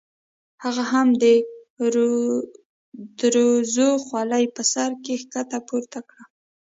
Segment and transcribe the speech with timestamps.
[0.63, 1.23] هغه هم د
[3.21, 6.23] دروزو خولۍ په سر کې ښکته پورته کړه.